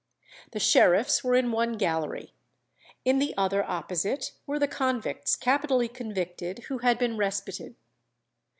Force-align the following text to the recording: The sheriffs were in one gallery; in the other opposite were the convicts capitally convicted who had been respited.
The 0.51 0.59
sheriffs 0.59 1.23
were 1.23 1.35
in 1.35 1.51
one 1.51 1.73
gallery; 1.73 2.33
in 3.05 3.19
the 3.19 3.35
other 3.37 3.63
opposite 3.63 4.31
were 4.47 4.57
the 4.57 4.67
convicts 4.67 5.35
capitally 5.35 5.87
convicted 5.89 6.63
who 6.69 6.79
had 6.79 6.97
been 6.97 7.17
respited. 7.17 7.75